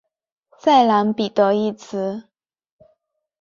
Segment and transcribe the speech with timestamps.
[0.57, 2.23] 在蓝彼得一词。